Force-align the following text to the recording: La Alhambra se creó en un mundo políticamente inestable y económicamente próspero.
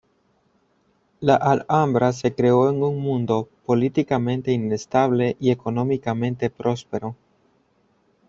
La 1.19 1.35
Alhambra 1.35 2.11
se 2.11 2.33
creó 2.33 2.71
en 2.71 2.81
un 2.81 2.99
mundo 3.01 3.47
políticamente 3.67 4.51
inestable 4.51 5.37
y 5.39 5.51
económicamente 5.51 6.49
próspero. 6.49 7.15